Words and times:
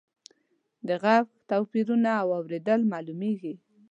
د 0.87 0.89
غږ 1.03 1.25
توپیرونه 1.49 2.11
له 2.21 2.33
اورېدلو 2.39 2.89
معلومیږي. 2.93 3.53